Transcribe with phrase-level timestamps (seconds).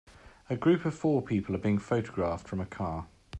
[0.49, 3.05] A group of four people are being photographed from a car.